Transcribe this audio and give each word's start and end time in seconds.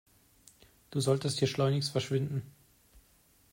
Du 0.89 0.99
solltest 0.99 1.37
hier 1.37 1.47
schleunigst 1.47 1.91
verschwinden. 1.91 2.41